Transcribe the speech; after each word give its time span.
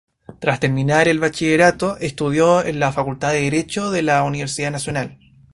Tras 0.39 0.59
terminar 0.59 1.07
el 1.07 1.19
bachillerato 1.19 1.95
estudió 1.99 2.65
en 2.65 2.79
la 2.79 2.91
facultad 2.91 3.33
de 3.33 3.41
Derecho 3.41 3.91
de 3.91 4.01
la 4.01 4.23
Universidad 4.23 4.71
Nacional. 4.71 5.19